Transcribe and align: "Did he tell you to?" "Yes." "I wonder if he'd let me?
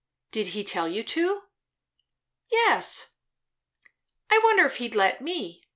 "Did 0.31 0.47
he 0.57 0.63
tell 0.63 0.87
you 0.87 1.03
to?" 1.03 1.43
"Yes." 2.51 3.17
"I 4.31 4.39
wonder 4.43 4.65
if 4.65 4.77
he'd 4.77 4.95
let 4.95 5.21
me? 5.21 5.61